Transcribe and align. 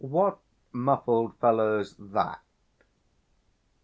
What 0.03 0.39
muffled 0.71 1.35
fellow's 1.35 1.95
that? 1.99 2.41